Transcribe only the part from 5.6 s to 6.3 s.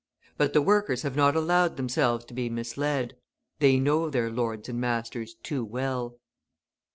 well.